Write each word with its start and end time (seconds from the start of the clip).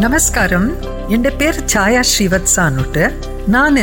നമസ്കാരം 0.00 0.70
എൻ്റെ 1.08 1.30
പേര് 1.30 1.68
ഛായ 1.68 2.02
ശ്രീവത്സ 2.02 2.58
എന്നിട്ട് 2.58 3.20
ഞാൻ 3.48 3.76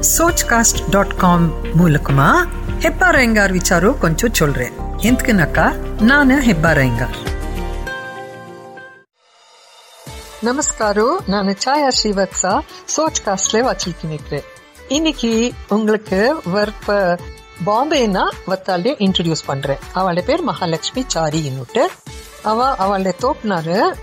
சோச் 0.00 0.42
காஸ்ட் 0.48 0.90
டாட் 0.90 1.16
காம் 1.16 1.52
மூலக்குமா. 1.78 2.48
ஹெப்பா 2.80 3.08
ரயங்கார் 3.10 3.52
விசாரோ 3.52 3.98
கொஞ்சம் 3.98 4.34
சொல்றேன். 4.34 4.72
எந்தக்குனாக்கா? 4.96 5.76
நான் 6.00 6.30
ஹெப்பா 6.30 6.72
ரயங்கார். 6.72 7.16
நமஸ்காரோ 10.44 11.16
நான் 11.26 11.46
சாயா 11.46 11.88
ஸ்ரீவத்சா 12.02 12.60
சோச் 12.96 13.22
காஸ்ட்ல 13.24 13.62
வாச்சிக்கு 13.68 14.08
நிற்கிறேன் 14.08 14.44
இன்னைக்கு 14.88 15.52
உங்களுக்கு 15.68 16.42
வர்ப்ப 16.54 17.18
பாம்பேனா 17.66 18.28
வத்தாலே 18.48 18.92
இன்ட்ரடியூஸ் 18.98 19.46
பண்றேன். 19.46 19.78
அவளோட 19.94 20.20
பேர் 20.20 20.44
மகாலட்சுமி 20.44 21.04
சாரி 21.06 21.50
இன்னுட்டு 21.50 21.86
அவ 22.42 22.74
அவளோட 22.74 23.12
தோப்பினாரு 23.20 23.94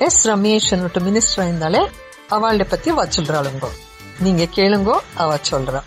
எஸ் 0.00 0.22
ரமேஷ் 0.28 0.70
மினிஸ்டர் 1.00 1.46
இருந்தாலே 1.46 1.82
அவளை 2.28 2.66
பத்தி 2.70 2.90
அவ 2.90 3.04
சொல்றாளுங்கோ 3.16 3.70
நீங்க 4.20 4.44
கேளுங்கோ 4.56 4.96
அவ 5.16 5.38
சொல்றா 5.50 5.82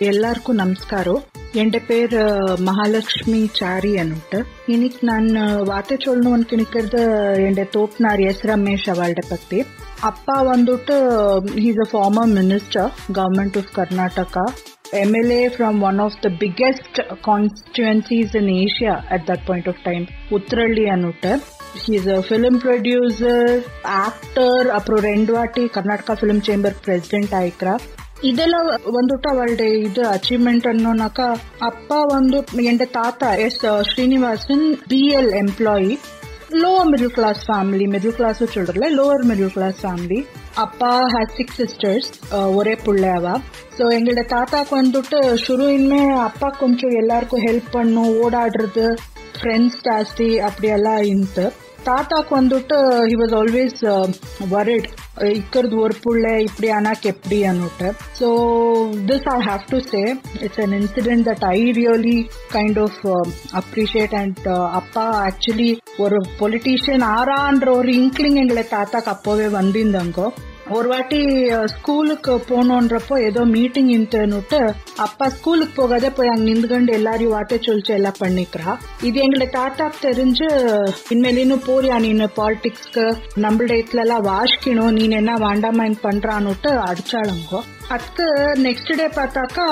எல்லாருக்கும் 0.00 0.56
நமஸ்காரம் 0.56 1.22
என் 1.52 1.72
பேர் 1.86 2.14
மகாலட்சுமி 2.60 3.40
சாரி 3.52 3.96
அன்னுட்டு 3.96 4.38
இன்னைக்கு 4.66 5.00
நான் 5.06 5.28
வார்த்தை 5.64 5.96
சொல்லணும்னு 6.04 6.38
அன்கிணிக்கிறது 6.38 7.02
என் 7.46 7.60
தோப்னார் 7.76 8.22
எஸ் 8.22 8.44
ரமேஷ் 8.44 8.86
அவள்ட 8.90 9.22
பத்தி 9.28 9.60
அப்பா 10.00 10.36
வந்துட்டு 10.42 10.96
he's 11.56 11.82
a 11.84 11.88
former 11.92 12.32
minister 12.32 12.90
government 13.12 13.58
of 13.58 13.72
Karnataka 13.76 14.44
MLA 14.92 15.42
from 15.54 15.78
one 15.80 15.98
of 15.98 16.18
the 16.20 16.30
biggest 16.40 16.98
constituencies 17.22 18.32
in 18.34 18.48
Asia 18.58 18.96
at 19.10 19.22
that 19.26 19.40
point 19.46 19.68
of 19.68 19.82
time 19.82 20.04
Uttarali 20.30 20.84
Anutar. 20.96 21.36
he's 21.83 22.09
a 22.09 22.19
film 22.25 22.59
producer 22.63 23.51
actor 24.01 24.67
அப்புறம் 24.77 25.03
ரெண்டு 25.05 25.31
வாட்டி 25.33 25.63
கர்நாடகா 25.75 26.15
ஃபிலிம் 26.19 26.43
சேம்பர் 26.47 26.77
பிரசிடென்ட் 26.83 27.33
ஆயிக்கிறா 27.39 27.73
ಇದೆಲ್ಲ 28.29 28.55
ಒಂದುಟ 28.93 29.25
ಅವಳಡೆ 29.31 29.67
ಇದು 29.81 30.01
achievement 30.09 30.65
ಅನ್ನೋನಾಕ 30.67 31.19
ಅಪ್ಪ 31.67 31.91
ಒಂದು 32.15 32.39
ಎಂಡೆ 32.65 32.87
ತಾತ 32.95 33.29
S 33.43 33.59
Srinivasan 33.91 34.63
B 34.89 35.03
L 35.19 35.31
employee 35.39 35.93
lower 36.55 36.89
middle 36.91 37.13
class 37.15 37.41
family 37.45 37.87
middle 37.87 38.15
class 38.15 38.39
சொல்றல 38.53 38.87
லோவர் 38.93 39.25
மிடில் 39.29 39.53
கிளாஸ் 39.53 39.77
ஃபேமிலி 39.81 40.19
அப்பா 40.57 40.93
ஹேஸ் 41.13 41.35
சிக்ஸ் 41.37 41.59
சிஸ்டர்ஸ் 41.59 42.07
ஒரே 42.55 42.73
புள்ள 42.85 43.03
அவ 43.17 43.35
ஸோ 43.77 43.85
எங்களோட 43.97 44.23
தாத்தாக்கு 44.31 44.73
வந்துட்டு 44.75 45.19
ஷுருயின்மே 45.43 46.03
அப்பா 46.23 46.49
கொஞ்சம் 46.59 46.97
எல்லாருக்கும் 47.01 47.45
ஹெல்ப் 47.47 47.69
பண்ணும் 47.75 48.11
ஓடாடுறது 48.23 48.87
ஃப்ரெண்ட்ஸ் 49.35 49.79
ஜாஸ்தி 49.85 50.29
அப்படியெல்லாம் 50.47 51.01
இருந்து 51.05 51.45
தாத்தாக்கு 51.88 52.32
வந்துட்டு 52.40 52.76
ஹி 53.10 53.16
வாஸ் 53.22 53.34
ஆல்வேஸ் 53.40 53.80
வரிட் 54.50 54.88
இருக்கிறது 55.28 55.74
ஒரு 55.80 55.94
புள்ள 56.04 56.24
இப்படி 56.38 56.68
ஆனாக்கு 56.70 57.08
எப்படி 57.14 57.36
அனுட்டு. 57.42 57.88
So 58.20 58.28
this 59.10 59.28
I 59.34 59.36
have 59.48 59.64
to 59.68 59.78
say 59.92 60.02
it's 60.40 60.62
an 60.64 60.74
incident 60.80 61.26
that 61.28 61.44
I 61.50 61.58
really 61.80 62.16
kind 62.54 62.80
of 62.86 62.98
appreciate 63.62 64.16
and 64.22 64.48
அப்பா 64.80 65.04
ஆக்சுவலி 65.26 65.70
ஒரு 65.96 66.18
பொலிட்டீஷியன் 66.40 67.06
ஆறான்ற 67.16 67.68
ஒரு 67.76 67.92
இன்க்ளிங் 68.00 68.40
எங்களை 68.44 68.64
தாத்தாக்கு 68.70 69.12
அப்போவே 69.16 69.48
வந்திருந்தாங்கோ. 69.60 70.26
ஒரு 70.70 70.88
வாட்டி 70.88 71.48
ஸ்கூலுக்கு 71.66 72.42
போனோன்றப்போ 72.48 73.22
ஏதோ 73.22 73.44
மீட்டிங் 73.44 73.88
இன்ட்டுன்னுட்டு 73.88 74.74
அப்பா 74.96 75.28
ஸ்கூலுக்கு 75.28 75.82
போகாதே 75.82 76.10
போய் 76.10 76.28
அங்க 76.28 76.50
நின்றுகண்டு 76.50 76.92
எல்லாரையும் 76.92 77.32
வாட்ட 77.32 77.54
சொல்லிச்சு 77.54 77.86
எல்லாம் 77.86 78.12
பண்ணிக்கிறா. 78.18 78.76
இது 79.02 79.20
எங்களை 79.20 79.46
தாத்தாக்கு 79.46 79.96
தெரிஞ்சு 80.00 80.48
இனிமேல் 81.08 81.36
இன்னும் 81.36 81.62
போறியா 81.66 81.98
நீனு 82.00 82.28
பாலிடிக்ஸ்க்கு 82.36 83.16
நம்மளோட 83.36 83.72
இடத்துல 83.80 83.98
எல்லாம் 83.98 84.24
வாசிக்கணும் 84.24 84.90
நீ 84.90 85.08
என்ன 85.08 85.36
வேண்டாமா 85.36 85.84
பண்றான்னுட்டு 85.84 86.82
அடிச்சாளுங்கோ. 86.88 87.62
அதுக்கு 87.88 88.24
நெக்ஸ்ட் 88.62 88.96
டே 88.96 89.06
பார்த்தாக்கா 89.06 89.66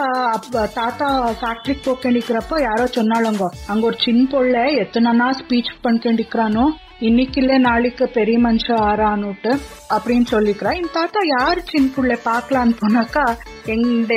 தாத்தா 0.75 1.35
ஃபேக்டரிக்கு 1.41 1.85
போக்கண்டிக்கிறப்போ 1.85 2.61
யாரோ 2.61 2.85
சொன்னாலுங்கோ 2.85 3.49
அங்க 3.67 3.87
ஒரு 3.87 3.97
சின்ன 3.99 4.29
பொள்ள 4.31 4.69
எத்தனை 4.69 5.33
ஸ்பீச் 5.33 5.75
பண்ணிக்கண்டிக்கிறானோ 5.85 6.71
இன்னைக்குல 7.02 7.58
நாளைக்கு 7.58 8.08
பெரிய 8.08 8.38
மனுஷன் 8.40 8.82
ஆறான்னுட்டு 8.82 9.52
அப்படின்னு 9.90 10.28
சொல்லிக்கிறா 10.32 10.72
இந்த 10.74 10.90
தாத்தா 10.94 11.20
யாரு 11.40 11.62
சின்ன 11.66 11.92
புள்ள 11.96 12.18
பாக்கலான்னு 12.26 12.74
போனாக்கா 12.80 13.26
எங்க 13.66 14.14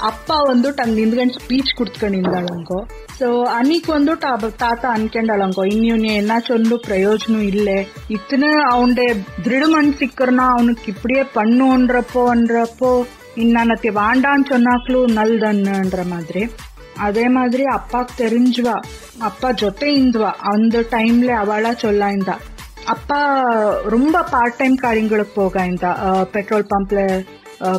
அப்பா 0.00 0.36
வந்துட்டு 0.48 0.82
அங்க 0.82 0.94
நின்று 0.94 1.40
ஸ்பீச் 1.40 1.76
கொடுத்துக்கணிந்தாளுங்கோ 1.78 2.80
ಸೊ 3.18 3.42
ಅನಿಕ್ 3.50 3.86
வந்துட்டு 3.86 4.24
அவ 4.24 4.50
தாத்தா 4.56 4.88
அன்கண்டாளங்கோ 4.94 5.64
இன்னும் 5.64 6.04
என்ன 6.04 6.40
சொல்லு 6.40 6.80
பிரயோஜனம் 6.86 7.46
இல்ல 7.52 7.70
இத்தனை 8.08 8.48
அவனுடைய 8.70 9.08
திருட 9.42 9.66
மனசிக்கிறனா 9.68 10.46
அவனுக்கு 10.50 10.92
இப்படியே 10.92 11.24
பண்ணுன்றப்போன்றப்போ 11.34 12.92
இன்னத்தி 13.36 13.90
வாண்டான்னு 13.92 14.50
சொன்னாக்லும் 14.50 15.12
நல்லதன்னுன்ற 15.12 16.04
மாதிரி 16.06 16.50
அதே 16.95 17.27
மாதிரி 17.27 17.63
அப்பாக்கு 17.63 18.17
ತೆರಿಂಜ್ವ 18.17 18.67
ಅಪ್ಪ 19.21 19.45
ಜೊತೆ 19.51 19.91
ಇಂದ್ವ 19.93 20.23
ಅಂದ 20.23 20.75
ಟೈಮ್ಲೆ 20.89 21.33
ಅವಳ 21.33 21.73
ಚೊಲ್ಲ 21.73 22.03
அப்பா 22.87 23.43
ரொம்ப 23.85 24.21
பார்ட் 24.21 24.55
டைம் 24.55 24.75
காரியங்களுக்கு 24.75 25.33
போக 25.33 25.65
இந்த 25.65 25.87
பெட்ரோல் 26.31 26.65
பம்ப்ல 26.69 27.25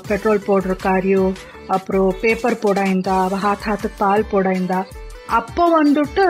பெட்ரோல் 0.09 0.41
போடுற 0.47 0.77
காரியம் 0.77 1.35
அப்புறம் 1.67 2.15
பேப்பர் 2.21 2.59
போட 2.59 2.81
இருந்தா 2.81 3.29
ஹாத் 3.29 3.67
ஹாத்துக்கு 3.69 3.99
பால் 3.99 4.27
போட 4.31 4.51
இருந்தா 4.51 4.85
அப்போ 5.29 5.85
வந்துட்டு 5.85 6.25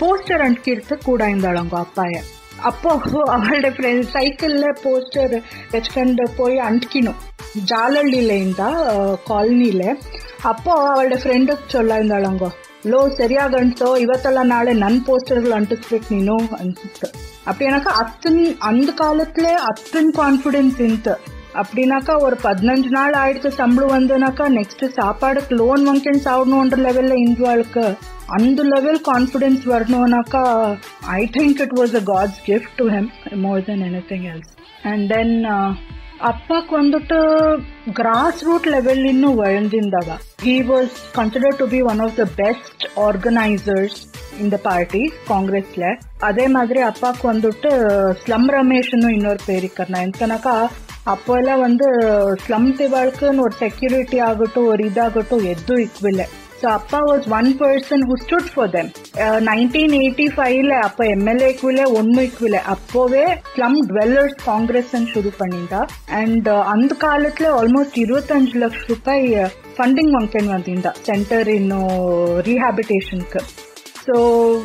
போஸ்டர் 0.00 0.40
அண்டிக்கிறது 0.40 0.98
கூட 1.04 1.28
இருந்தாள் 1.28 1.56
அவங்க 1.56 1.78
அப்பாய. 1.78 2.22
அப்போ 2.62 2.94
அவளோட 3.26 3.66
ஃப்ரெண்ட் 3.70 4.02
சைக்கிளில் 4.02 4.76
போஸ்டர் 4.84 5.42
வச்சுக்கண்டு 5.72 6.22
போய் 6.36 6.58
அண்டிக்கணும் 6.58 7.14
ஜாலஹள்ளியில் 7.70 8.30
இருந்தா 8.30 8.68
காலனில 9.28 9.94
அவளோட 10.43 11.15
ஃப்ரெண்டுக்கு 11.15 11.67
சொல்ல 11.67 11.95
இருந்தாளங்கோ 11.95 12.49
லோ 12.85 12.99
சரியா 13.17 13.45
கண்டோ 13.47 13.89
ಇವತ್ತೆಲ್ಲ 13.97 14.41
ನಾಳೆ 14.45 14.73
ನನ್ 14.75 14.99
ಪೋಸ್ಟರ್ಗಳು 15.05 15.55
ಅಂಟಿಸ್ಬೇಕು 15.55 16.07
ನೀನು 16.13 16.35
ಅನ್ಸುತ್ತೆ 16.59 17.07
அப்படின்னாக்கா 17.47 17.91
அத்தன் 18.03 18.39
அந்த 18.61 18.89
காலத்துல 19.01 19.49
அத்தன் 19.69 20.11
கான்ஃபிடென்ஸ் 20.11 20.79
இன்ட்டு 20.81 21.15
அப்படின்னாக்கா 21.55 22.13
ஒரு 22.21 22.35
பதினஞ்சு 22.43 22.89
நாள் 22.89 23.13
ஆயிடுச்சு 23.13 23.51
சம்பளம் 23.51 23.93
வந்தனாக்கா 23.95 24.45
நெக்ஸ்ட் 24.49 24.85
சாப்பாடுக்கு 24.99 25.53
லோன் 25.55 25.83
வாங்கிட்டு 25.87 26.25
சாப்பிடணுன்ற 26.27 26.77
லெவல்ல 26.77 27.17
இந்துவாளுக்கு 27.17 27.85
அந்த 28.29 28.63
level 28.63 28.99
confidence 29.01 29.63
வரணும்னாக்கா 29.65 30.43
I 31.15 31.21
think 31.37 31.61
it 31.61 31.77
was 31.79 31.95
a 31.95 32.03
God's 32.03 32.41
gift 32.45 32.75
to 32.77 32.87
him 32.89 33.09
more 33.41 33.63
than 33.65 33.81
anything 34.09 34.27
else 34.33 34.51
and 34.83 35.05
then 35.13 35.33
ಅಪ್ಪಕ್ 36.27 36.71
வந்துட்டு 36.75 37.17
ಗ್ರಾಸ್ 37.93 38.41
ರೂಟ್ 38.43 38.67
ಲೆವೆಲ್ 38.67 39.03
ಇನ್ನು 39.05 39.29
ವಳಂದಿಂದವ 39.35 40.17
he 40.43 40.55
was 40.69 40.95
consider 41.15 41.55
to 41.57 41.65
be 41.65 41.79
one 41.91 42.01
of 42.01 42.17
the 42.17 42.25
best 42.37 42.83
organisers 43.05 43.97
in 44.39 44.51
the 44.55 44.59
party 44.63 45.03
காங்கிரஸ்ல 45.27 45.85
அதே 46.23 46.45
மாதிரி 46.47 46.81
அப்பாவுக்கு 46.81 47.25
வந்துட்டு 47.27 47.71
slum 48.21 48.49
ரமேஷ்னு 48.57 49.15
இன்னொரு 49.15 49.41
பேர் 49.47 49.61
இருக்கிறனா 49.61 50.01
எந்தனாக்கா 50.07 50.55
அப்போ 51.05 51.33
எல்லாம் 51.37 51.61
வந்து 51.61 51.87
ஸ்லம் 52.43 52.69
திவாளுக்குன்னு 52.77 53.45
ஒரு 53.47 53.55
செக்யூரிட்டி 53.59 54.19
ஆகட்டும் 54.21 54.69
ஒரு 54.71 54.83
இதாகட்டும் 54.85 55.45
எதுவும் 55.45 55.83
இக்குவில்லை 55.83 56.27
ಸೊ 56.60 56.66
ಅಪ್ಪ 56.70 56.94
was 57.02 57.26
one 57.28 57.50
person 57.58 58.02
who 58.02 58.16
stood 58.16 58.48
for 58.48 58.70
them 58.72 58.90
nineteen 59.44 59.94
eighty 59.94 60.26
ಫೈವ್ಲೆ 60.28 60.76
ಅಪ್ಪ 60.78 61.00
ಎಂ 61.06 61.22
ಎಲ್ 61.28 61.42
ಎಕ್ವಿಲೆ 61.42 61.84
ஒன்மைக்குள்ள 61.92 62.60
அப்போவே 62.74 63.24
ஸ்லம் 63.54 63.78
டுவெல்லர்ஸ் 63.86 64.38
காங்கிரஸ் 64.44 64.94
சுரு 65.04 65.32
பண்ணிட்டா 65.38 65.82
அண்ட் 66.14 66.48
அந்த 66.74 66.94
காலத்துல 67.00 67.52
ஆல்மோஸ்ட் 67.54 67.98
இருபத்தஞ்சு 67.98 68.58
லட்சம் 68.58 68.88
ரூபாய் 68.88 69.28
ஃபண்டிங் 69.76 70.12
வாங்கிட்டு 70.12 70.50
வந்திருந்தா 70.50 70.92
சென்டர் 71.02 71.50
இன்னும் 71.54 71.94
ரீஹாபிட்டேஷனுக்கு 72.48 73.42
ஸோ 74.05 74.15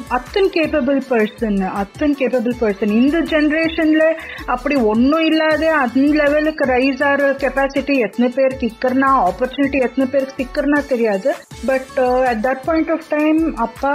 அத்தன் 0.08 0.50
கேப்பபிள் 0.54 1.00
பர்சன் 1.08 1.58
அத்தன் 1.80 2.14
கேப்பபிள் 2.14 2.54
பர்சன் 2.60 2.92
இந்த 2.92 3.18
ஜென்ரேஷன்ல 3.32 4.04
அப்படி 4.46 4.76
ஒன்றும் 4.92 5.24
இல்லாத 5.24 5.64
அந்த 5.76 6.04
லெவலுக்கு 6.20 6.64
ரைஸ் 6.70 7.02
ஆகிற 7.02 7.30
கெப்பாசிட்டி 7.42 7.94
எத்தனை 7.98 8.28
பேருக்கு 8.28 8.68
இக்கர்னா 8.70 9.10
ஆப்பர்ச்சுனிட்டி 9.24 9.78
எத்தனை 9.78 10.06
பேருக்கு 10.08 10.38
சிக்கர்னா 10.38 10.80
தெரியாது 10.86 11.32
but 11.66 11.92
at 12.30 12.42
that 12.42 12.64
point 12.66 12.92
of 12.92 13.06
time 13.08 13.40
அப்பா 13.58 13.94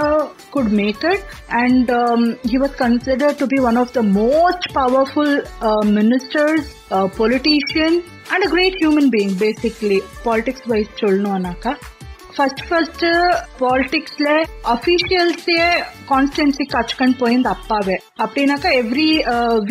could 0.50 0.72
make 0.72 1.04
it 1.04 1.24
and 1.62 1.90
he 2.50 2.60
was 2.64 2.76
consider 2.78 3.36
to 3.36 3.46
be 3.46 3.60
one 3.62 3.76
of 3.76 3.92
the 3.92 4.04
most 4.14 4.68
powerful 4.72 5.34
ministers 6.00 6.68
politician 7.18 7.98
and 8.30 8.44
a 8.44 8.50
great 8.50 8.78
human 8.78 9.10
being 9.10 9.36
basically 9.38 10.00
politics 10.24 10.68
wise 10.68 10.92
சொல்லணும்னாக்கா 11.00 11.74
first 12.36 12.62
first 12.62 13.04
politics 13.58 14.18
Le 14.20 14.36
officials 14.66 15.48
constituency 16.08 16.64
ಕಚ್ಕೊಂಡ್ 16.66 17.16
போயிருந்து 17.22 17.50
அப்பாவே 17.56 17.96
அப்படின்னாக்கா 18.18 18.72
every 18.82 19.10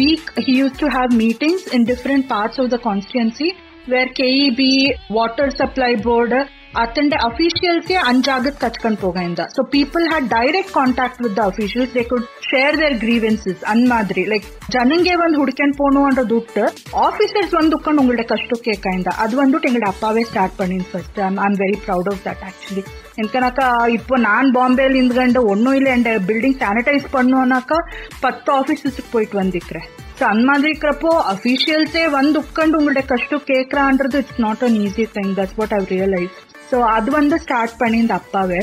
week 0.01 0.29
he 0.47 0.55
used 0.61 0.77
to 0.77 0.89
have 0.97 1.13
meetings 1.23 1.65
in 1.73 1.85
different 1.85 2.27
parts 2.29 2.61
of 2.61 2.71
the 2.75 2.79
constituency 2.89 3.49
where 3.87 4.07
KEB, 4.09 4.61
Water 5.09 5.49
Supply 5.51 5.95
Board, 5.97 6.33
ಅತಂಡೆ 6.79 7.17
ಅಫಿಷಿಯಲ್ಸ್ಗೆ 7.25 7.95
ಅಂಜಾಗತ್ 8.09 8.59
ಕಚ್ಕೊಂಡ್ 8.63 8.99
ಹೋಗಿಂದ 8.99 9.41
so 9.55 9.61
people 9.71 10.03
had 10.07 10.27
direct 10.33 10.73
contact 10.73 11.21
with 11.21 11.35
the 11.35 11.43
officials 11.43 11.93
they 11.95 12.03
could 12.03 12.25
share 12.49 12.75
their 12.79 12.97
grievances 12.99 13.61
an 13.71 13.81
Madri 13.87 14.23
like 14.25 14.45
ಜನಂಗೆ 14.69 15.13
ಒಂದ್ 15.23 15.37
ಹುಡ್ಕೊಂಡ್ 15.37 15.75
போனு 15.79 16.01
அன்ற 16.05 16.23
துட்டு 16.31 16.63
officers 17.05 17.53
வந்து 17.57 17.77
உட்காந்து 17.77 18.01
உங்கள்ட்ட 18.03 18.25
கஷ்டம் 18.33 18.65
கேட்காய்ந்த 18.67 19.13
அது 19.23 19.35
வந்துட்டு 19.41 19.69
எங்களோட 19.69 19.87
அப்பாவே 19.87 20.23
ஸ்டார்ட் 20.29 20.57
பண்ணின்னு 20.59 20.89
first 20.91 21.19
I'm 21.27 21.39
I'm 21.45 21.57
very 21.59 21.79
proud 21.85 22.09
of 22.13 22.21
that 22.27 22.43
actually 22.49 22.83
எனக்கனாக்கா 23.17 23.67
இப்போ 23.95 24.17
நான் 24.25 24.53
பாம்பேல 24.55 24.95
இருந்துகண்டு 24.95 25.41
ஒன்றும் 25.53 25.77
இல்லை 25.79 25.93
என் 25.95 26.05
பில்டிங் 26.27 26.59
சானிடைஸ் 26.61 27.07
பண்ணுவோனாக்கா 27.15 27.79
பத்து 28.21 28.51
ஆஃபீஸஸ்க்கு 28.53 29.11
போயிட்டு 29.11 29.37
வந்திருக்கிறேன் 29.37 29.87
ஸோ 30.19 30.25
அந்த 30.29 30.43
மாதிரி 30.47 30.69
இருக்கிறப்போ 30.69 31.11
அஃபீஷியல்ஸே 31.33 32.05
வந்து 32.11 32.37
உட்காந்து 32.41 32.77
உங்கள்ட்ட 32.79 33.03
கஷ்டம் 33.11 33.47
கேட்கறான்றது 33.49 34.19
it's 34.23 34.41
not 34.45 34.63
an 34.67 34.77
easy 34.85 35.05
thing 35.15 35.33
that's 35.37 35.57
what 35.59 35.75
I've 35.77 35.87
realise 35.93 36.37
so 36.74 36.78
அது 36.90 37.10
வந்து 37.10 37.36
ஸ்டார்ட் 37.38 37.74
பண்ணியிருந்த 37.80 38.14
அப்பாவே 38.14 38.60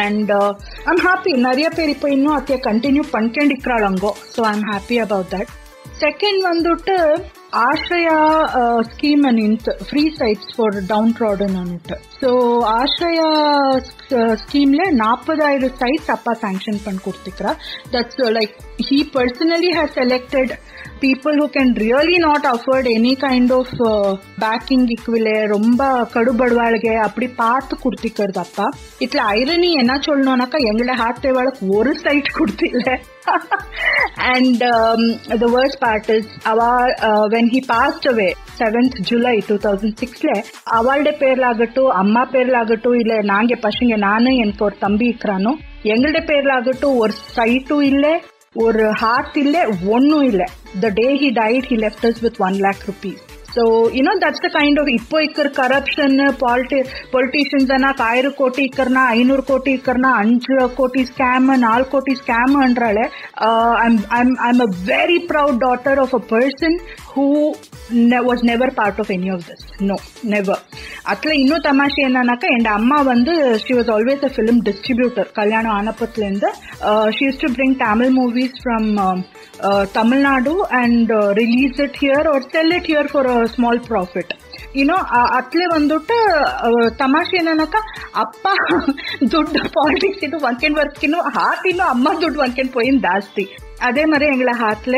அண்ட் 0.00 0.30
ஐம் 0.86 1.02
ஹாப்பி 1.04 1.32
நிறைய 1.38 1.66
பேர் 1.68 1.90
இப்போ 1.90 2.08
இன்னும் 2.08 2.36
அத்தையை 2.36 2.58
கண்டினியூ 2.66 3.02
பண்ணிக்கண்டிக்கிறாள் 3.12 3.84
அங்கோ 3.88 4.12
so 4.34 4.40
I'm 4.50 4.62
happy 4.70 4.96
about 5.00 5.30
that 5.34 5.50
second 6.00 6.40
வந்துட்டு 6.44 6.94
Ashraya 7.52 8.16
uh, 8.52 8.82
scheme 8.84 9.24
and 9.24 9.60
free 9.82 10.14
sites 10.14 10.52
for 10.52 10.70
downtrodden 10.82 11.56
on 11.56 11.68
it. 11.70 11.90
So 12.20 12.30
Ashraya 12.70 13.28
ஸ்கீம்ல 14.40 14.82
நாற்பதாயிரம் 14.96 15.76
சைட்ஸ் 15.78 16.10
அப்பா 16.14 16.32
சேங்ஷன் 16.42 16.80
பண்ணி 16.84 17.00
கொடுத்துக்கிறா 17.04 17.52
that's 17.90 18.20
like 18.36 18.52
he 18.88 18.98
personally 19.14 19.70
has 19.78 19.94
selected 19.94 20.52
people 21.00 21.36
who 21.40 21.46
can 21.56 21.72
really 21.82 22.16
not 22.26 22.46
afford 22.52 22.88
any 22.96 23.14
kind 23.24 23.54
of 23.58 23.72
backing 24.44 24.86
இக்குவிலே 24.96 25.36
ரொம்ப 25.54 25.80
கடுபடுவாளுகே 26.14 26.94
அப்படி 27.06 27.28
பார்த்து 27.42 27.76
கொடுத்துக்கிறது 27.84 28.40
அப்பா. 28.44 28.66
இட்ல 29.00 29.22
irony 29.38 29.70
என்ன 29.82 29.96
சொல்லணும்னாக்கா 30.08 30.60
எங்களை 30.72 30.96
ஹார்ட் 31.02 31.24
தேவாளுக்கு 31.26 31.70
ஒரு 31.78 31.94
site 32.04 32.30
கொடுத்தில்ல 32.38 32.86
and 34.34 34.62
um, 34.64 35.00
the 35.38 35.48
worst 35.48 35.78
part 35.80 36.08
is 36.08 36.26
our 36.44 36.88
uh, 37.00 37.28
when 37.28 37.48
he 37.48 37.60
passed 37.62 38.06
away 38.06 38.28
7th 38.60 38.96
July 39.02 39.34
2006 39.40 40.32
அவளுடைய 40.70 41.18
பேர்லாகட்டும் 41.18 41.92
அம்மா 41.94 42.28
பேர்லாகட்டும் 42.32 42.98
இல்ல 42.98 43.20
நாங்க 43.22 43.54
பசங்க 43.62 43.96
நானும் 43.98 44.38
எனக்கு 44.38 44.64
ஒரு 44.64 44.78
தம்பி 44.78 45.08
இருக்கிறானோ 45.08 45.52
எங்களுடைய 45.84 46.24
பேர்லாகட்டும் 46.26 46.96
ஒரு 46.96 47.14
சைட்டும் 47.36 47.80
இல்ல 47.82 48.06
ஒரு 48.56 48.84
ஹார்ட் 48.92 49.36
இல்ல 49.36 49.56
ஒன்னும் 49.88 50.22
இல்ல. 50.22 50.42
The 50.80 50.88
day 50.94 51.08
he 51.16 51.30
died 51.32 51.64
he 51.64 51.78
left 51.78 52.06
us 52.06 52.20
with 52.20 52.38
one 52.38 52.54
lakh 52.66 52.82
rupees 52.88 53.22
so 53.54 53.62
you know 53.96 54.12
that's 54.22 54.42
the 54.44 54.50
kind 54.56 54.80
of 54.80 54.90
ಇಪ್ಪೋ 54.90 55.20
ಇಕ್ಕರ್ 55.20 55.50
ಕರಪ್ಷನ್ 55.54 56.16
ಪಾಲಿಟಿ 56.40 56.78
ಪೊಲಿಟಿಷಿಯನ್ಸ್ 57.12 57.70
ಅನ್ನ 57.70 57.90
ಆಯ್ರ 58.04 58.30
ಕೋಟಿ 58.38 58.62
ಇಕ್ಕರ್ನ 58.62 59.00
ಐನೂರು 59.12 59.42
ಕೋಟಿ 59.42 59.72
ಇಕ್ಕರ್ನ 59.72 60.10
ಅಂಜು 60.18 60.68
ಕೋಟಿ 60.74 61.02
ಸ್ಕ್ಯಾಮ್ 61.04 61.48
ನಾಲ್ಕು 61.62 61.90
ಕೋಟಿ 61.90 62.14
scam 62.14 62.54
ಅಂದ್ರಾಳೆ 62.62 63.04
I 63.80 63.86
am 63.86 63.98
I 64.12 64.22
am 64.48 64.60
a 64.60 64.70
very 64.84 65.18
proud 65.26 65.58
daughter 65.60 66.00
of 66.00 66.14
a 66.14 66.22
person 66.30 66.76
who 67.08 67.26
Was 68.27 68.43
never 68.51 68.71
part 68.79 68.99
of 69.03 69.11
any 69.15 69.29
of 69.35 69.43
this 69.49 69.65
no 69.89 69.97
never 70.33 70.61
ಅಟ್ಲ 71.13 71.31
ಇನ್ನೂ 71.41 71.57
ತಮಾಷೆ 71.67 72.01
ಏನನ್ನಾಕ 72.07 72.45
ಎಂಡ 72.57 72.67
ಅಮ್ಮ 72.79 72.93
வந்து 73.11 73.33
she 73.65 73.73
was 73.79 73.89
always 73.95 74.21
a 74.29 74.31
film 74.37 74.57
distributor 74.69 75.25
கல்யாணம் 75.39 75.75
ஆனப்பத்துல 75.79 76.25
இருந்து 76.27 76.49
she 77.15 77.23
used 77.29 77.41
to 77.45 77.51
bring 77.57 77.73
Tamil 77.83 78.09
movies 78.21 78.53
from 78.65 78.83
um, 79.05 79.19
uh, 79.67 79.83
Tamil 79.95 80.21
Nadu 80.27 80.55
and 80.81 81.11
uh, 81.11 81.21
release 81.41 81.77
it 81.87 81.95
here 81.95 82.23
or 82.33 82.39
sell 82.53 82.71
it 82.79 82.87
here 82.93 83.07
for 83.15 83.25
a 83.35 83.47
small 83.57 83.79
profit. 83.91 84.31
You know 84.79 84.95
ಅತ್ಲೆ 85.37 85.65
ಬಂದ್ಬಿಟ್ಟು 85.73 86.15
ತಮಾಷೆ 87.01 87.35
ಏನನ್ನಕ 87.41 87.75
ಅಪ್ಪ 88.23 88.47
ದುಡ್ಡು 89.33 89.59
politics 89.77 90.23
ಇದು 90.27 90.37
ಒಂದ್ಕೆಂಡ್ 90.47 90.77
ವರ್ಕಿನ್ನು 90.79 91.19
ಹಾಕಿನ್ನು 91.37 91.85
ಅಮ್ಮ 91.93 92.07
ದುಡ್ಡು 92.23 92.39
ಒಂದ್ಕೆಂಡ್ 92.45 92.71
போயின் 92.75 92.99
ಜಾಸ್ತಿ 93.05 93.45
அதே 93.87 94.03
மாதிரி 94.11 94.25
எங்களை 94.33 94.53
ஹாட்ல 94.63 94.97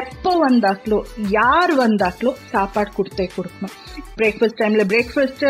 எப்போ 0.00 0.30
வந்தாக்லೋ 0.46 0.98
யார் 1.36 1.72
வந்தாக்லೋ 1.80 2.30
சாப்பாடு 2.52 2.90
கொடுத்தே 2.96 3.26
கொடுக்கணும். 3.36 3.74
பிரேக்ஃபாஸ்ட் 4.20 4.60
டைம்ல 4.60 4.84
பிரேக்ஃபாஸ்ட் 4.92 5.44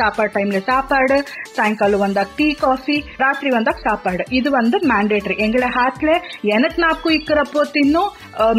சாப்பாடு 0.00 0.32
டைம்ல 0.36 0.60
சாப்பாடு 0.70 1.16
சாயங்காலம் 1.56 2.04
வந்தா 2.04 2.22
டீ 2.36 2.48
காஃபி 2.64 2.96
ராத்திரி 3.22 3.50
வந்தா 3.56 3.74
சாப்பாடு. 3.86 4.24
இது 4.38 4.50
வந்து 4.50 4.78
மேண்டேட்ரி 4.92 5.36
எங்களை 5.46 5.68
ஹாட்ல 5.78 6.12
எனக்கு 6.56 6.80
நாக்கு 6.84 7.10
இக்கிறப்போ 7.18 7.62
தின்னும் 7.76 8.10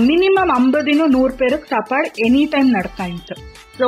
மினிமம் 0.09 0.53
ஐம்பதினும் 0.59 1.13
நூறு 1.17 1.35
பேருக்கு 1.41 1.73
சாப்பாடு 1.75 2.09
எனி 2.27 2.43
டைம் 2.55 2.71
நடத்தா 2.77 3.07
ஸோ 3.77 3.87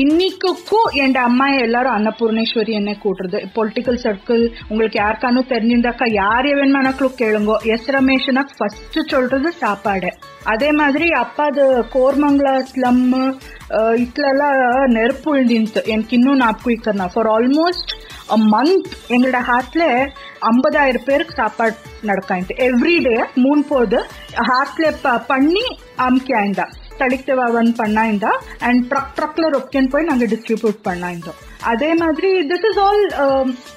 இன்னைக்குக்கும் 0.00 0.88
என் 1.02 1.14
அம்மா 1.28 1.46
எல்லாரும் 1.62 1.94
அன்னபூர்ணேஸ்வரி 1.96 2.72
என்ன 2.80 2.90
கூட்டுறது. 3.04 3.38
பொலிட்டிக்கல் 3.56 3.98
சர்க்கிள் 4.04 4.44
உங்களுக்கு 4.68 4.98
யாருக்கானும் 5.00 5.48
தெரிஞ்சிருந்தாக்கா 5.52 6.06
யார் 6.12 6.48
வேணுமானாக்களும் 6.58 7.18
கேளுங்கோ 7.22 7.56
எஸ் 7.74 7.90
ரமேஷனா 7.96 8.44
ஃபர்ஸ்ட் 8.56 8.98
சொல்றது 9.14 9.50
சாப்பாடு. 9.64 10.10
அதே 10.53 10.69
மாதிரி 10.71 11.07
அப்பாது 11.13 11.63
கோர்மங்களா 11.93 12.53
ஸ்லம் 12.61 13.03
ಇಟ್ಲೆಲ್ಲ 13.95 14.43
ನೆರಪು 14.87 15.29
ಉಳ್ದಿಂತು 15.31 15.81
எனக்கு 15.85 16.15
இன்னும் 16.15 16.39
ஞாபகம் 16.39 16.73
ಇಕ್ಕರ್ನ 16.73 17.07
ಫಾರ್ 17.07 17.27
ಆಲ್ಮೋಸ್ಟ್ 17.27 17.91
ಅ 18.29 18.37
ಮಂತ್ 18.49 18.89
எங்களோட 19.09 19.39
ஹாட்ல 19.43 19.83
ஐம்பதாயிரம் 20.45 21.05
பேருக்கு 21.05 21.33
சாப்பாடு 21.33 21.75
நடக்காயிட்டு 22.05 22.55
எவ்ரி 22.67 22.97
டே 22.99 23.15
மூணு 23.35 23.63
போது 23.63 23.99
ஹாட்ல 24.49 24.91
பண்ணி 25.27 25.65
அமுக்கியாயிருந்தா 25.99 26.67
தளித்தவா 26.98 27.46
வந்து 27.52 27.74
பண்ணாயிருந்தா 27.82 28.32
அண்ட் 28.60 28.82
ட்ரக் 28.92 29.14
ட்ரக்ல 29.18 29.48
ரொக்கன் 29.48 29.90
போய் 29.90 30.04
நாங்க 30.04 30.24
டிஸ்ட்ரிபியூட் 30.24 30.78
பண்ணாயிருந்தோம் 30.84 31.40
அதே 31.72 31.94
மாதிரி 31.94 32.30
திஸ் 32.48 32.64
இஸ் 32.70 32.78
ஆல் 32.78 33.02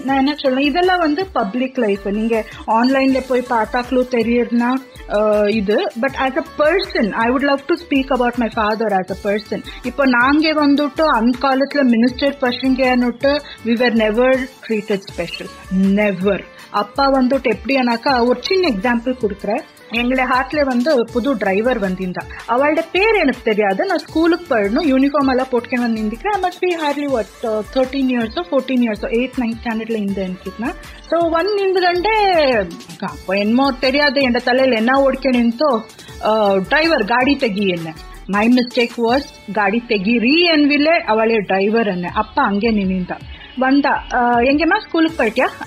நான் 0.05 0.17
என்ன 0.17 0.33
சொல்றேன் 0.35 0.67
இதெல்லாம் 0.69 0.99
வந்து 0.99 1.21
பப்ளிக் 1.31 1.77
லைஃப் 1.77 2.05
நீங்க 2.11 2.37
ஆன்லைன்ல 2.67 3.19
போய் 3.27 3.49
பார்த்தாக்களும் 3.49 4.13
தெரியுதுன்னா 4.17 4.71
uh, 5.09 5.47
இது. 5.49 5.77
But 5.99 6.17
as 6.25 6.39
a 6.41 6.45
person 6.57 7.09
I 7.11 7.27
would 7.29 7.47
love 7.51 7.61
to 7.65 7.75
speak 7.75 8.11
about 8.11 8.35
my 8.35 8.49
father 8.55 8.93
as 8.93 9.11
a 9.11 9.17
person 9.23 9.63
இப்போ 9.83 10.05
நாங்க 10.05 10.53
வந்துட்டு 10.53 11.05
அந்த 11.17 11.37
காலத்துல 11.47 11.83
minister 11.95 12.35
பசங்கன்னுட்டு 12.41 13.31
we 13.65 13.75
were 13.77 13.97
never 14.03 14.37
treated 14.67 15.07
special 15.11 15.51
never 15.93 16.45
அப்பா 16.71 17.05
வந்துட்டு 17.11 17.49
எப்படின்னாக்கா 17.55 18.13
ஒரு 18.25 18.39
சின்ன 18.41 18.69
எக்ஸாம்பிள் 18.69 19.21
கொடுக்குறேன். 19.21 19.63
ಎಂಗಳೆ 19.95 20.21
ಹಾಕ್ಲೆ 20.21 20.61
ಒಂದು 20.61 21.13
ಪುದು 21.13 21.33
ಡ್ರೈವರ್ 21.33 21.79
ಬಂದಿಂದ. 21.79 22.17
ಅವಳ 22.49 22.77
ಪೇರ್ 22.91 23.17
ಏನಕ್ಕೆ 23.17 23.43
ತೆರೆಯ 23.43 23.65
ಅದ 23.65 23.79
ನಾ 23.85 23.97
ಸ್ಕೂಲಕ್ 23.97 24.49
ಪಡ್ನು 24.49 24.81
ಯೂನಿಫಾರ್ಮ್ 24.83 25.29
ಎಲ್ಲ 25.29 25.41
ಪೊಟ್ಕೆ 25.43 25.75
ಬಂದು 25.75 25.95
ನಿಂದಿಕ್ರೆ 25.95 26.37
I 26.37 26.41
must 26.41 26.61
be 26.61 26.71
ಹಾರ್ಲಿ 26.71 27.05
what 27.05 27.63
thirteen 27.73 28.11
years 28.11 28.49
fourteen 28.49 28.83
years 28.83 29.05
eighth 29.13 29.39
nine 29.39 29.55
standard 29.55 29.91
ಲ 29.91 29.95
ಹಿಂದೆ 29.95 30.23
ಅನ್ಕಿತ್ನ 30.23 30.65
ಸೊ 31.09 31.17
ಒಂದ್ನಿಂದ 31.17 31.77
ಗಂಡೆ 31.79 32.15
ಎನ್ಮೋ 33.39 33.71
ತೆರೆಯದೆ 33.71 34.19
ಎಂಡ 34.19 34.37
ತಲೆಯಲ್ಲಿ 34.39 34.75
ಎನ್ನ 34.75 34.89
ಓಡ್ಕೆ 34.97 35.29
ನಿಂತು 35.29 35.89
ಡ್ರೈವರ್ 36.69 37.03
ಗಾಡಿ 37.03 37.35
ತೆಗಿ 37.35 37.69
ಎನ್ನೆ 37.69 37.91
ಮೈ 38.29 38.47
ಮಿಸ್ಟೇಕ್ 38.47 38.99
ವರ್ಸ್ 38.99 39.53
ಗಾಡಿ 39.53 39.79
ತೆಗಿ 39.79 40.19
ರೀ 40.19 40.45
ಎನ್ವಿಲೆ 40.45 40.91
ಅವಳೆ 40.91 41.39
ಡ್ರೈವರ್ 41.39 41.89
ಅನ್ನೆ. 41.89 42.07
ಅಪ್ಪ 42.07 42.39
ಹಂಗೆ 42.43 42.69
ನಿನ್ನಿಂದ. 42.69 43.11
ಬಂದ 43.59 43.85
ಹೆಂಗೆಮ್ಮ 44.43 44.73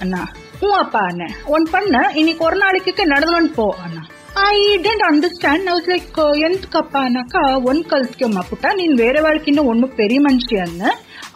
ಅಣ್ಣ. 0.01 0.15
உன் 0.63 0.79
அப்பா 0.79 1.03
அண்ணன் 1.09 1.35
ஒன் 1.49 1.67
பண்ண 1.73 1.99
இன்னைக்கு 2.15 2.43
ஒரு 2.47 2.57
நாளைக்கு 2.57 3.05
நடந்துன்னு 3.13 3.53
போ 3.55 3.67
அண்ணா 3.85 4.03
ಐ 4.49 4.57
ಡೆಂಟ್ 4.85 5.05
ಅಂಡರ್ಸ್ಟ್ಯಾಂಡ್ 5.07 5.65
ನಾವು 5.67 5.79
ಲೈಕ್ 5.91 6.19
ಎಂತಕಪ್ಪ 6.47 6.95
ಅನ್ನಾಕ 7.01 7.37
ಒಂದು 7.71 7.85
ಕಲ್ಸ್ಕೊಂಬಪ್ಪುಟ್ಟ 7.91 8.67
ನೀನು 8.77 8.95
వేరే 9.03 9.21
వాళ్ళకిన్న 9.21 9.63
ఒన్ను 9.71 9.87
పెరి 9.99 10.19
మనిషి 10.19 10.57
అన్న 10.57 10.83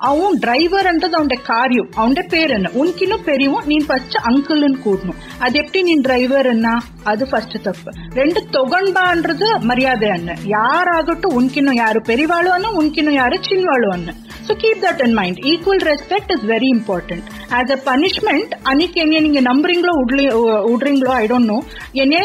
అవును 0.05 0.37
డ్రైవర్ 0.41 0.87
అంటే 0.87 1.07
అవుండే 1.13 1.37
కార్యం 1.49 1.87
అవుండే 1.99 2.23
పేరన్న 2.33 2.69
ఉనికిను 2.81 3.17
పెరివు 3.27 3.59
నేను 3.67 3.85
ఫస్ట్ 3.85 4.17
అంకుల్ని 4.29 4.79
కూటను 4.83 5.13
అది 5.43 5.59
ఎప్పటి 5.59 5.83
నేను 5.83 6.03
డ్రైవర్ 6.03 6.49
అన్నా 6.49 6.75
అది 7.07 7.27
ఫస్ట్ 7.33 7.57
తప్పు 7.65 7.91
రెండు 8.17 8.43
తొగంబా 8.55 9.05
అంటది 9.13 9.51
మర్యాద 9.65 10.05
అన్న 10.17 10.31
యారాగట్టు 10.55 11.31
ఉనికిను 11.39 11.75
యారు 11.79 12.03
పెరివాళ్ళు 12.11 12.51
అన్న 12.51 12.71
ఉనికిను 12.77 13.15
యారు 13.15 13.39
చిన్నవాళ్ళు 13.49 13.91
అన్న 13.93 14.11
so 14.47 14.55
keep 14.63 14.81
that 14.83 15.01
in 15.07 15.15
mind 15.19 15.39
equal 15.53 15.83
respect 15.91 16.31
is 16.33 16.45
very 16.51 16.71
important 16.77 17.27
as 17.53 17.71
a 17.71 17.79
punishment 17.87 18.55
ANIC 18.67 18.97
ಏನೇ 18.99 19.21
ನಿಂಗೆ 19.21 19.43
ನಂಬರಿಂಗ್ಲೋ 19.49 19.93
ಉಡ್ಲಿ 20.03 20.27
ಉಡ್ರಿಂಗ್ಲೋ 20.73 21.13
ಐ 21.17 21.27
ಡೋಂಟ್ 21.27 21.49
ನೋ 21.49 21.59
ಏನೇ 22.03 22.23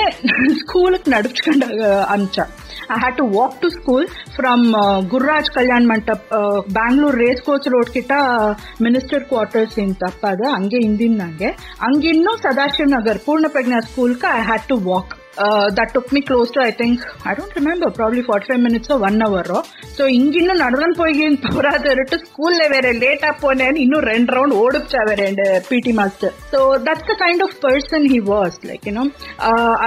ಸ್ಕೂಲ್ಗೆ 0.61 1.11
ನಡ್ಸ್ಕೊಂಡ 1.15 1.63
ಅಂಚ 2.15 2.37
I 2.89 2.97
had 2.99 3.17
to 3.17 3.25
walk 3.33 3.55
to 3.61 3.67
school 3.69 4.05
from 4.35 4.63
Gururaj 5.07 5.49
Kalyan 5.49 5.87
Mantap 5.87 6.27
Bangalore 6.77 7.17
race 7.17 7.41
course 7.41 7.67
road 7.67 7.91
Kitta 7.93 8.13
minister 8.81 9.23
quarters 9.23 9.77
ಇಂತಪ್ಪ 9.79 10.25
ಅದು 10.27 10.47
ಹಂಗೆ 10.55 10.79
ಹಿಂದಿನ 10.85 11.17
ನಂಗೆ 11.21 11.51
ಹಂಗಿನ್ನೂ 11.81 12.33
ಸದಾಶಿವ್ 12.45 12.89
ನಗರ್ 12.89 13.21
ಪೂರ್ಣ 13.25 13.47
ಪ್ರಜ್ಞಾ 13.47 13.81
ಸ್ಕೂಲ್ಗೆ 13.87 14.29
I 14.35 14.43
had 14.43 14.67
to 14.69 14.77
walk 14.89 15.13
Uh, 15.45 15.69
that 15.71 15.93
took 15.93 16.11
me 16.11 16.21
close 16.21 16.49
to 16.51 16.59
I 16.59 16.71
think 16.71 16.95
I 17.25 17.33
don't 17.33 17.53
remember 17.55 17.89
probably 17.89 18.21
45 18.23 18.59
minutes 18.59 18.89
or 18.93 18.97
one 19.05 19.19
hour. 19.25 19.43
So 19.97 20.03
இங்கின்னு 20.17 20.53
நடந்து 20.63 20.97
போய் 20.99 21.13
போறாத 21.45 21.85
இருட்டு 21.95 22.17
ஸ்கூல்ல 22.25 22.63
வேற 22.73 22.87
லேட்டா 23.03 23.29
போனேன்னு 23.43 23.81
இன்னும் 23.85 24.05
ரெண்டு 24.11 24.33
ரவுண்ட் 24.35 24.55
ஓடிச்சா 24.63 25.01
வேற 25.09 25.17
ரெண்டு 25.27 25.45
பிடி 25.69 25.93
master 25.99 26.33
so 26.51 26.59
that's 26.87 27.07
the 27.11 27.15
kind 27.23 27.43
of 27.45 27.55
person 27.65 28.05
he 28.13 28.19
was 28.31 28.57
like 28.69 28.85
you 28.89 29.05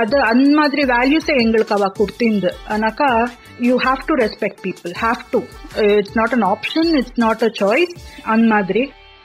know 0.01 0.19
அந்த 0.31 0.49
மாதிரி 0.61 0.85
வேல்யூஸை 0.95 1.37
எங்களுக்கு 1.45 1.77
அவ 1.79 1.91
கொடுத்திருந்து. 2.01 2.53
ஆனாக்கா 2.77 3.11
you 3.69 3.77
have 3.87 4.03
to 4.11 4.17
respect 4.25 4.63
people 4.67 4.95
have 5.05 5.23
to 5.35 5.41
it's 5.99 6.17
not 6.21 6.37
an 6.39 6.47
option 6.55 6.91
it's 7.01 7.19
not 7.27 7.45
a 7.49 7.53
choice 7.63 7.95
அந்த 8.35 8.47
மாதிரி. 8.55 8.85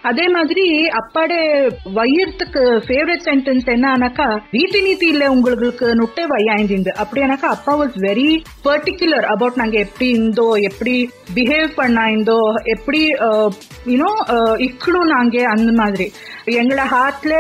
அதே 0.10 0.26
மாதிரி 0.36 0.66
அப்பாட 1.00 1.32
வையறதுக்கு 1.98 2.62
ஃபேவரட் 2.88 3.24
சென்டென்ஸ் 3.28 3.68
என்னன்னாக்கா 3.74 4.28
வீட்டு 4.56 4.80
நீதி 4.88 5.08
இல்ல 5.14 5.24
உங்களுக்கு 5.36 5.88
நுட்டை 6.00 6.26
வையாய்ந்திந்து 6.34 6.92
அப்படின்னாக்கா 7.04 7.50
அப்பா 7.56 7.74
வாஸ் 7.80 7.98
வெரி 8.08 8.30
பர்டிகுலர் 8.68 9.28
அபவுட் 9.34 9.60
நாங்க 9.62 9.78
எப்படி 9.86 10.08
இருந்தோ 10.16 10.48
எப்படி 10.70 10.96
பிஹேவ் 11.38 11.70
பண்ணா 11.80 12.04
இருந்தோ 12.14 12.40
எப்படி 12.76 13.02
யூனோ 13.92 14.12
இக்கணும் 14.68 15.12
நாங்க 15.16 15.38
அந்த 15.56 15.72
மாதிரி. 15.82 16.08
எங்களோட 16.60 16.86
ஹார்ட்ல 16.96 17.36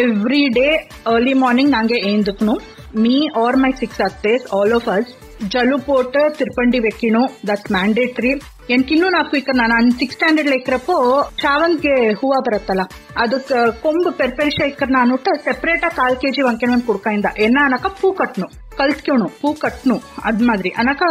எவ்ரி 0.00 0.44
டே 0.58 0.68
ஏர்லி 1.12 1.34
மார்னிங் 1.42 1.72
நாங்க 1.76 1.94
ஏந்துக்கணும். 2.10 2.62
மீ 3.04 3.16
ஆர் 3.42 3.58
மை 3.64 3.72
சிக்ஸ் 3.82 4.02
அத்தேஸ் 4.06 4.46
ஆல் 4.56 4.74
ஆஃப் 4.78 4.88
அஸ் 4.94 5.12
ஜலு 5.54 5.76
போட்டு 5.86 6.20
திருப்பண்டி 6.38 6.78
வைக்கணும். 6.86 7.30
தட்ஸ் 7.48 7.70
மேண்டேட்ரி 7.76 8.32
ಎನ್ಕಿನ್ನೂ 8.74 9.06
ನಾ 9.14 9.20
ಈಗ 9.38 9.52
ನಾನು 9.60 9.90
ಸಿಕ್ಸ್ 10.00 10.16
ಸ್ಟ್ಯಾಂಡರ್ಡ್ 10.16 10.54
ಇಕ್ಕರಪ್ಪೋ 10.56 10.96
ಶಾವಂಗೆ 11.42 11.94
ಹೂವ 12.20 12.34
ಬರುತ್ತಲ್ಲ, 12.46 12.82
ಅದಕ್ಕೆ 13.22 13.58
ಕೊಂಬು 13.82 14.10
ಪೆರ್ಪೆರಿಶ 14.20 14.58
ಇಕ್ಕರ್ 14.70 14.92
ನಾನು 14.98 15.16
ಸೆಪರೇಟ್ 15.46 15.84
ಆಗಿ 15.88 15.96
ಕಾಲ್ 16.00 16.16
ಕೆಜಿ 16.22 16.42
ಒಂದು 16.50 16.86
ಕುಡ್ಕಾಯಿಂದ 16.88 17.30
ಎನ್ನ 17.46 17.58
ಅನ್ನಕ 17.66 17.88
ಪೂ 18.00 18.10
ಕಟ್ನು. 18.20 18.48
கல்ஸ்கணும் 18.78 19.34
பூ 19.40 19.48
கட்டணும் 19.60 20.02
அது 20.22 20.42
மாதிரி. 20.44 20.70
ஆனாக்கா 20.76 21.08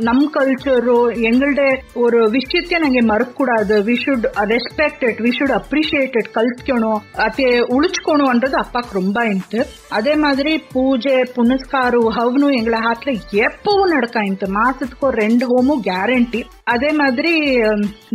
நம் 0.00 0.24
கல்ச்சரு 0.30 0.96
எங்கள்ட 1.28 1.62
ஒரு 1.96 2.18
விஷயத்தையும் 2.30 2.84
நாங்க 2.84 3.02
மறக்கூடாது 3.06 3.74
we 3.84 3.96
should 4.02 4.26
respect 4.50 5.04
it 5.08 5.20
we 5.20 5.32
should 5.36 5.54
appreciate 5.58 6.16
it 6.16 6.30
கல்ஸ்கணும் 6.34 7.00
அதை 7.18 7.46
உழிச்சுக்கணும்ன்றது 7.76 8.56
அப்பாக்கு 8.62 8.92
ரொம்ப 8.92 9.18
இன்ட்டு 9.26 9.60
அதே 9.90 10.14
மாதிரி 10.16 10.52
பூஜை 10.72 11.16
புனஸ்காரு 11.36 12.00
ஹவ்னு 12.16 12.50
எங்களை 12.56 12.80
ஹாட்ல 12.80 13.12
எப்பவும் 13.46 13.92
நடக்க 13.92 14.26
இன்ட்டு 14.26 14.48
மாசத்துக்கு 14.56 15.06
ஒரு 15.06 15.18
ரெண்டு 15.18 15.44
ஹோமும் 15.46 15.84
கேரண்டி 15.84 16.42
அதே 16.68 16.90
மாதிரி 16.94 17.32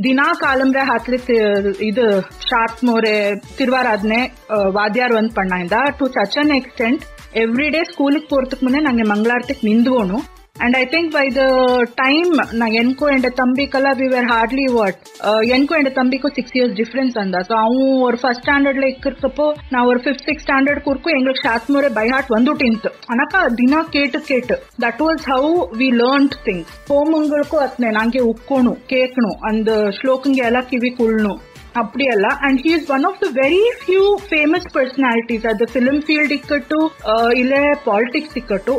ದಿನಾ 0.03 0.27
ಕಾಲಂಬ್ರೆ 0.41 0.84
ಹಾಕ್ಲಿಕ್ಕೆ 0.84 1.38
ಇದು 1.81 2.05
ಶಾತ್ಮೂರೆ 2.50 3.15
ತಿರುವಾರಾಧನೆ 3.58 4.20
ವಾದ್ಯಾರ್ 4.77 5.15
ಒಂದ್ 5.22 5.34
ಪಣ್ಣಾಯಿಂದ 5.39 5.79
to 6.01 6.08
such 6.17 6.38
an 6.43 6.53
extent 6.60 7.03
every 7.46 7.70
day 7.77 7.81
ಸ್ಕೂಲಿಗೆ 7.93 8.29
ಪೋರ್ತಕ್ 8.34 8.63
ಮುಂದೆ 8.67 8.84
ನಂಗೆ 8.89 9.08
ಮಂಗಳಾರತಿಗೆ 9.15 9.65
ನಿಂದ್ವೋನು 9.72 10.20
and 10.65 10.75
I 10.79 10.86
think 10.93 11.10
by 11.15 11.24
the 11.38 11.43
time 12.01 12.31
ನಾ 12.60 12.65
ಎನ್ಕೋ 12.79 13.05
ಎಂಡ್ 13.13 13.27
ತಂಬಿಕಲ್ಲ 13.38 13.89
ವಿ 14.00 14.08
ವೆರ್ 14.13 14.27
ಹಾರ್ಡ್ಲಿ 14.31 14.65
ವಾಟ್ 14.77 14.98
ಎನ್ಕೋ 15.55 15.74
ಎಂಡ್ 15.77 15.89
ತಂಬಿಕು 16.00 16.29
ಸಿಕ್ಸ್ 16.38 16.53
ಇಯರ್ಸ್ 16.58 16.74
ಡಿಫ್ರೆನ್ಸ್ 16.79 17.15
ಅಂದ. 17.22 17.36
ಸೊ 17.48 17.53
ಅವ್ನು 17.65 17.86
ஒரு 18.08 18.17
ஃபர்ஸ்ட் 18.22 18.43
ஸ்டாண்டர்ட்ல 18.43 18.86
இருக்கிறப்போ 18.89 19.46
நான் 19.74 19.86
ಫಿಫ್ತ್ 20.08 20.24
ಸಿಕ್ಸ್ 20.29 20.43
ಸ್ಟ್ಯಾಂಡರ್ಡ್ 20.43 20.43
ஸ்டாண்டர்ட் 20.43 20.84
குறிக்கும் 20.88 21.15
எங்களுக்கு 21.17 21.43
சாத்மூரே 21.48 21.89
பை 22.00 22.05
ஹார்ட் 22.13 22.31
வந்துட்டின்த்து 22.36 22.91
ಅನಕ 23.13 23.43
ದಿನ 23.62 23.81
ಕೇಟು 23.96 24.20
Kate. 24.29 24.53
That 24.86 25.01
was 25.08 25.24
how 25.34 25.43
we 25.79 25.88
learned 26.01 26.36
things 26.48 26.74
ಹೋಮಂಗಳಕ್ಕೂ 26.91 27.60
ಅತ್ನೆ, 27.67 27.89
ನಂಗೆ 28.00 28.24
ಉಕ್ಕೋಣು, 28.31 28.74
ಕೇಕ್ಣು, 28.91 29.31
ಅಂದ್ 29.51 29.72
ಶ್ಲೋಕಂಗೆ 30.00 30.43
ಎಲ್ಲ 30.50 30.62
ಕಿವಿ 30.72 30.91
ಕುಳ್ಣು 31.00 31.34
And 31.74 32.60
he 32.60 32.74
is 32.74 32.90
one 32.90 33.06
of 33.06 33.20
the 33.20 33.32
very 33.32 33.63
few 33.86 34.18
famous 34.30 34.63
personalities 34.72 35.46
at 35.46 35.58
the 35.58 35.68
film 35.68 36.01
field 36.01 36.30
ikkattu 36.30 36.92
uh, 37.06 37.75
politics 37.84 38.34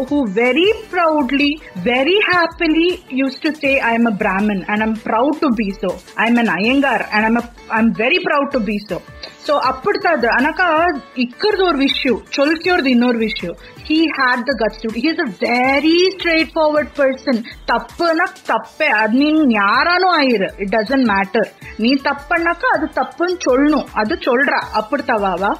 who 0.09 0.27
very 0.27 0.73
proudly 0.91 1.61
very 1.77 2.19
happily 2.31 3.05
used 3.09 3.41
to 3.43 3.55
say 3.55 3.81
i 3.81 3.93
am 3.93 4.07
a 4.07 4.11
brahmin 4.11 4.65
and 4.69 4.83
i'm 4.83 4.97
proud 4.97 5.41
to 5.41 5.51
be 5.51 5.71
so. 5.71 5.99
I'm 6.17 6.37
an 6.39 6.47
ayengar 6.47 7.09
and 7.13 7.39
I 7.39 7.79
am 7.79 7.95
very 7.95 8.19
proud 8.19 8.53
to 8.53 8.61
be 8.61 8.79
so. 8.79 9.03
So 9.47 9.55
அப்படித்தாது 9.71 10.27
ஆனாக்கா 10.37 10.67
இருக்கிறது 11.15 11.63
ஒரு 11.71 11.79
விஷயம் 11.79 12.21
சொல்கிறது 12.37 12.91
இன்னொரு 12.91 13.19
விஷயம். 13.19 13.57
He 13.89 13.99
had 14.19 14.45
the 14.51 14.53
guts 14.61 14.83
to 14.85 14.91
is 15.09 15.23
a 15.25 15.29
very 15.41 15.97
straightforward 16.55 16.93
person 17.01 17.41
தப்புனா 17.71 18.27
தப்பே. 18.51 18.89
அது 19.03 19.17
நீ 19.21 19.29
யாராலும் 19.55 20.15
ஆயிரு. 20.21 20.49
இட் 20.63 20.73
டசன்ட் 20.77 21.09
மேட்டர் 21.13 21.49
நீ 21.85 21.91
தப்புனாக்கா 22.09 22.71
அது 22.77 22.89
தப்புன்னு 23.01 23.39
சொல்லணும் 23.49 23.89
அது 24.03 24.15
சொல்றா. 24.29 24.61
அப்படி 24.81 25.05
தவாவா 25.13 25.53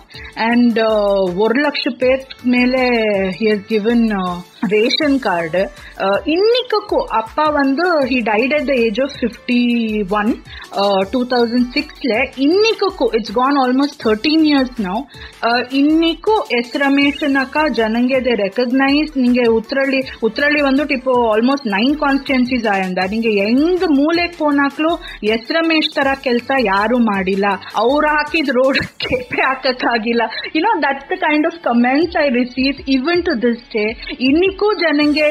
அண்ட் 0.51 0.81
ஒரு 1.45 1.59
லட்சம் 1.67 2.01
பேருக்கு 2.05 2.49
மேலே 2.57 2.85
he 3.39 3.49
has 3.53 3.69
given 3.73 4.07
ration 4.63 5.21
card 5.21 5.57
ಇನ್ನಿಕ್ಕೂ 6.27 6.99
ಅಪ್ಪ 7.13 7.39
ಒಂದು 7.55 7.87
he 8.11 8.19
died 8.21 8.53
at 8.55 8.67
the 8.67 8.75
age 8.85 9.01
of 9.01 9.15
fifty 9.19 9.61
one 10.13 10.31
two 11.13 11.25
thousand 11.25 11.69
ಸಿಕ್ಸ್ಲೇ 11.73 12.21
ಇನ್ನಿಕ್ಕೂ 12.39 13.07
it's 13.19 13.33
gone 13.33 13.59
almost 13.59 13.97
thirteen 14.03 14.45
years 14.47 14.81
ನಾವು 14.81 15.03
ಇನ್ನಿಕ್ಕೂ 15.73 16.37
ಎಸ್ 16.59 16.77
ರಮೇಶ್ 16.77 17.25
ನಕ 17.31 17.57
ಜನಂಗೆ 17.73 18.21
ದೇ 18.25 18.35
ರೆಕಗ್ನೈಸ್ 18.35 19.11
ನಿಂಗೆ 19.17 19.47
ಉತ್ತರಳ್ಳಿ 19.51 20.01
ಉತ್ತರಳ್ಳಿ 20.23 20.61
ಒಂದು 20.61 20.85
ಟಿಪ್ 20.85 21.09
ಆಲ್ಮೋಸ್ಟ್ 21.33 21.67
ನೈನ್ 21.67 21.97
ಕಾನ್ಸ್ಟಿಟ್ಯೂನ್ಸಿಸ್ 21.97 22.67
ಆಯಂದ 22.67 23.01
ನಿಮಗೆ 23.11 23.33
ಹೆಂಗ್ 23.41 23.85
ಮೂಲೆ 23.91 24.27
ಫೋನ್ 24.29 24.59
ಹಾಕ್ಲು 24.59 24.93
ಎಸ್ 25.35 25.53
ರಮೇಶ್ 25.53 25.91
ತರ 25.95 26.09
ಕೆಲಸ 26.23 26.51
ಯಾರು 26.65 26.99
ಮಾಡಿಲ್ಲ, 26.99 27.47
ಅವ್ರು 27.77 28.09
ಹಾಕಿದ 28.09 28.49
road 28.49 28.79
ಕೆಪೆ 29.03 29.43
ಹಾಕಕ್ಕಾಗಿಲ್ಲ 29.43 30.23
you know 30.57 30.73
that 30.85 31.01
the 31.11 31.17
kind 31.21 31.47
of 31.47 31.59
comments 31.65 32.17
I 32.17 32.27
receive 32.29 32.77
even 32.89 33.23
to 33.23 33.43
this 33.43 33.63
day 33.73 33.85
ಇನ್ನಿ 34.21 34.49
ಅದಕ್ಕೂ 34.53 34.71
ಜನಂಗೆ 34.81 35.27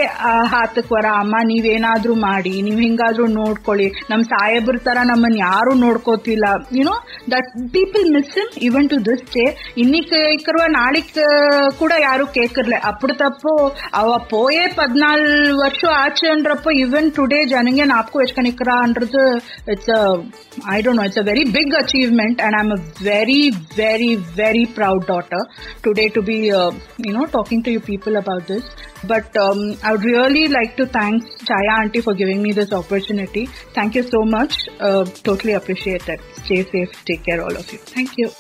ಹಾತಕ್ 0.51 0.91
ವರ 0.91 1.07
ಅಮ್ಮ 1.17 1.35
ನೀವೇನಾದ್ರೂ 1.49 2.13
ಮಾಡಿ 2.23 2.53
ನೀವ್ 2.65 2.79
ಹಿಂಗಾದ್ರೂ 2.83 3.25
ನೋಡ್ಕೊಳ್ಳಿ 3.33 3.85
ನಮ್ 4.11 4.21
ಸಾಹೇಬ್ರ 4.31 4.77
ತರ 4.85 4.99
ನಮ್ಮನ್ 5.09 5.35
ಯಾರು 5.39 5.71
ನೋಡ್ಕೋತಿಲ್ಲ 5.81 6.45
you know 6.77 6.95
that 7.33 7.49
people 7.75 8.05
miss 8.15 8.31
him 8.41 8.49
even 8.67 8.87
to 8.93 8.97
this 9.07 9.21
day 9.35 9.43
இன்னைக்கு 9.83 10.19
இருக்கிறவ 10.27 10.63
நாளைக்கு 10.75 11.25
கூட 11.81 11.91
யாரும் 12.05 12.31
கேட்கல 12.37 12.79
அப்படி 12.91 13.15
தப்போ 13.15 13.53
அவ 14.01 14.17
போயே 14.31 14.65
பதினாலு 14.79 15.27
வருஷம் 15.61 15.95
ஆச்சுன்றப்போ 15.99 16.73
ஈவன் 16.81 17.11
டுடே 17.17 17.41
ஜனங்க 17.53 17.85
ஞாபகம் 17.91 18.21
வச்சுக்கணிக்கிறான்றது 18.21 19.23
it's 19.67 19.93
I 20.71 20.79
don't 20.81 21.01
know 21.01 21.07
it's 21.09 21.23
a 21.23 21.27
very 21.29 21.45
big 21.57 21.75
achievement 21.81 22.41
and 22.45 22.59
I'm 22.61 22.73
a 22.73 22.79
very 23.09 23.41
very 23.77 24.11
very 24.41 24.65
proud 24.79 25.07
daughter 25.11 25.45
today 25.85 26.07
to 26.17 26.23
be 26.31 26.39
you know 27.07 27.25
talking 27.37 27.65
to 27.67 27.73
you 27.77 27.83
people 27.87 28.17
about 28.21 28.49
this 28.51 28.69
but 29.03 29.35
um, 29.37 29.77
I 29.83 29.91
would 29.93 30.03
really 30.03 30.47
like 30.47 30.77
to 30.77 30.85
thank 30.85 31.23
Chaya 31.39 31.79
auntie 31.79 32.01
for 32.01 32.13
giving 32.13 32.41
me 32.41 32.51
this 32.51 32.71
opportunity. 32.73 33.47
Thank 33.73 33.95
you 33.95 34.03
so 34.03 34.23
much. 34.23 34.67
Uh, 34.79 35.05
totally 35.05 35.53
appreciate 35.53 36.07
it. 36.07 36.21
Stay 36.43 36.63
safe. 36.63 37.05
Take 37.05 37.25
care, 37.25 37.41
all 37.43 37.55
of 37.55 37.71
you. 37.71 37.79
Thank 37.79 38.17
you. 38.17 38.31